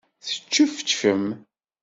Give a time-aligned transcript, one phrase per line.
[0.25, 1.25] Teččefčfem?